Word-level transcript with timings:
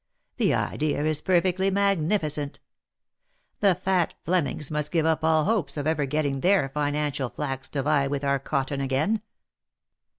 The 0.37 0.55
idea 0.55 1.03
is 1.05 1.21
perfectly 1.21 1.69
magnificent! 1.69 2.59
The 3.59 3.75
fat 3.75 4.15
Flemings 4.23 4.71
must 4.71 4.91
give 4.91 5.05
up 5.05 5.23
all 5.23 5.43
hopes 5.43 5.77
of 5.77 5.85
ever 5.85 6.07
getting 6.07 6.39
their 6.39 6.69
finical 6.69 7.29
flax 7.29 7.69
to 7.69 7.83
vie 7.83 8.07
with 8.07 8.23
our 8.23 8.39
cotton 8.39 8.81
again 8.81 9.21